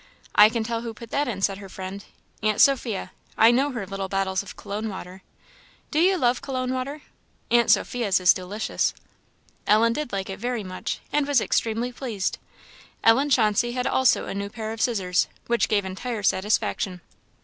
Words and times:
"I 0.33 0.49
can 0.49 0.63
tell 0.63 0.81
who 0.81 0.95
put 0.95 1.11
that 1.11 1.27
in," 1.27 1.43
said 1.43 1.59
her 1.59 1.69
friend 1.69 2.03
"Aunt 2.41 2.59
Sophia. 2.59 3.11
I 3.37 3.51
know 3.51 3.69
her 3.69 3.85
little 3.85 4.09
bottles 4.09 4.41
of 4.41 4.55
Cologne 4.55 4.89
water. 4.89 5.21
Do 5.91 5.99
you 5.99 6.17
love 6.17 6.41
Cologne 6.41 6.73
water? 6.73 7.03
Aunt 7.51 7.69
Sophia's 7.69 8.19
is 8.19 8.33
delicious." 8.33 8.95
Ellen 9.67 9.93
did 9.93 10.11
like 10.11 10.31
it 10.31 10.39
very 10.39 10.63
much, 10.63 11.01
and 11.13 11.27
was 11.27 11.39
extremely 11.39 11.91
pleased. 11.91 12.39
Ellen 13.03 13.29
Chauncey 13.29 13.73
had 13.73 13.85
also 13.85 14.25
a 14.25 14.33
new 14.33 14.49
pair 14.49 14.73
of 14.73 14.81
scissors, 14.81 15.27
which 15.45 15.69
gave 15.69 15.85
entire 15.85 16.23
satisfaction. 16.23 17.01